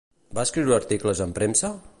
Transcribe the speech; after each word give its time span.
Va 0.37 0.45
escriure 0.49 0.75
articles 0.79 1.23
en 1.27 1.39
premsa? 1.39 1.75